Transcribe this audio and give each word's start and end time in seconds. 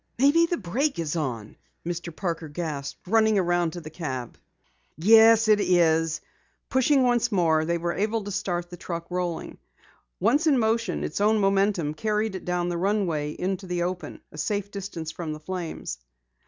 "Maybe 0.17 0.47
the 0.47 0.57
brake 0.57 0.97
is 0.97 1.15
on!" 1.15 1.55
Mr. 1.85 2.15
Parker 2.15 2.49
gasped, 2.49 3.01
running 3.05 3.37
around 3.37 3.73
to 3.73 3.81
the 3.81 3.91
cab. 3.91 4.35
"Yes, 4.97 5.47
it 5.47 5.59
is!" 5.61 6.21
Pushing 6.69 7.03
once 7.03 7.31
more, 7.31 7.65
they 7.65 7.77
were 7.77 7.93
able 7.93 8.23
to 8.23 8.31
start 8.31 8.71
the 8.71 8.77
truck 8.77 9.11
rolling. 9.11 9.59
Once 10.19 10.47
in 10.47 10.57
motion 10.57 11.03
its 11.03 11.21
own 11.21 11.37
momentum 11.39 11.93
carried 11.93 12.33
it 12.33 12.45
down 12.45 12.67
the 12.69 12.77
runway 12.79 13.33
into 13.33 13.67
the 13.67 13.83
open, 13.83 14.21
a 14.31 14.39
safe 14.39 14.71
distance 14.71 15.11
from 15.11 15.33
the 15.33 15.39
flames. 15.39 15.99